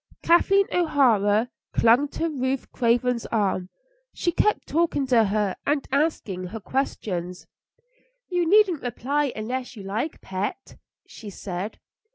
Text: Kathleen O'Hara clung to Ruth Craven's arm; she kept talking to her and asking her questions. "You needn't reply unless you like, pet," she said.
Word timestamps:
Kathleen 0.23 0.65
O'Hara 0.73 1.51
clung 1.75 2.07
to 2.07 2.27
Ruth 2.27 2.71
Craven's 2.71 3.27
arm; 3.27 3.69
she 4.15 4.31
kept 4.31 4.65
talking 4.67 5.05
to 5.05 5.25
her 5.25 5.55
and 5.63 5.87
asking 5.91 6.47
her 6.47 6.59
questions. 6.59 7.45
"You 8.27 8.49
needn't 8.49 8.81
reply 8.81 9.31
unless 9.35 9.75
you 9.75 9.83
like, 9.83 10.19
pet," 10.19 10.75
she 11.05 11.29
said. 11.29 11.77